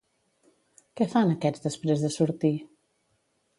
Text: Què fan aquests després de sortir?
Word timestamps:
Què 1.01 1.07
fan 1.11 1.35
aquests 1.35 1.65
després 1.67 2.07
de 2.07 2.11
sortir? 2.17 2.53